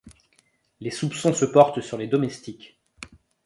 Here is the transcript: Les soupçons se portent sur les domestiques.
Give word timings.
Les 0.79 0.89
soupçons 0.89 1.31
se 1.35 1.45
portent 1.45 1.81
sur 1.81 1.95
les 1.99 2.07
domestiques. 2.07 2.79